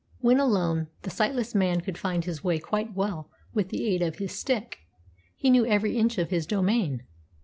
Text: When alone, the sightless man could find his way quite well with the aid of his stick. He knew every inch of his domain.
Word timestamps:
When 0.17 0.39
alone, 0.39 0.87
the 1.03 1.11
sightless 1.11 1.53
man 1.53 1.81
could 1.81 1.95
find 1.95 2.25
his 2.25 2.43
way 2.43 2.57
quite 2.57 2.95
well 2.95 3.29
with 3.53 3.69
the 3.69 3.87
aid 3.87 4.01
of 4.01 4.15
his 4.15 4.31
stick. 4.33 4.79
He 5.35 5.51
knew 5.51 5.63
every 5.67 5.95
inch 5.95 6.17
of 6.17 6.31
his 6.31 6.47
domain. 6.47 7.03